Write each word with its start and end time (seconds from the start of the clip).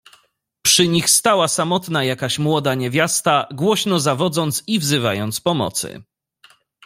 "Przy 0.65 0.87
nich 0.87 1.09
stała 1.09 1.47
samotna 1.47 2.03
jakaś 2.03 2.39
młoda 2.39 2.75
niewiasta, 2.75 3.47
głośno 3.51 3.99
zawodząc 3.99 4.63
i 4.67 4.79
wzywając 4.79 5.41
pomocy." 5.41 6.01